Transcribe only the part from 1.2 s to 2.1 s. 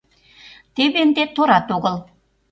торат огыл.